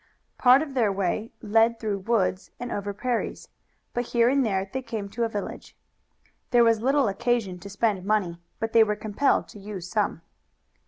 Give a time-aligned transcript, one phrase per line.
[0.39, 3.49] Part of their way led through woods and over prairies,
[3.93, 5.77] but here and there they came to a village.
[6.49, 10.23] There was little occasion to spend money, but they were compelled to use some.